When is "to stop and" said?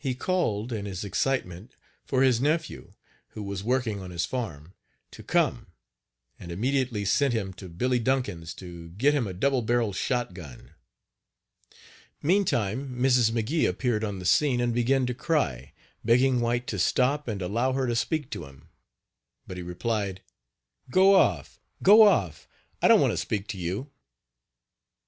16.65-17.39